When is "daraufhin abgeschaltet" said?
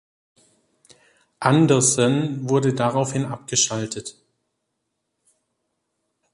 2.73-4.17